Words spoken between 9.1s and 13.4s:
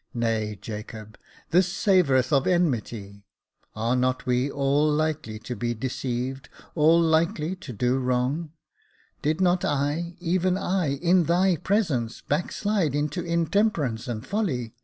Did not I, even I, in thy presence, backslide into